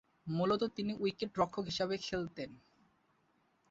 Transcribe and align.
মূলতঃ 0.27 0.67
তিনি 0.75 0.91
উইকেট-রক্ষক 0.95 1.63
হিসেবে 1.65 1.95
খেলতেন। 1.97 2.49